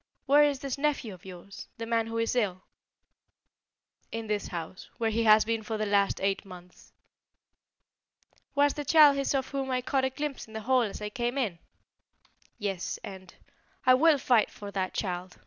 [0.25, 2.63] Where is this nephew of yours the man who is ill?"
[4.11, 6.91] "In this house, where he has been for the last eight months."
[8.55, 11.09] "Was the child his of whom I caught a glimpse in the hall as I
[11.11, 11.59] came in?"
[12.57, 13.35] "Yes, and"
[13.85, 15.37] "I will fight for that child!"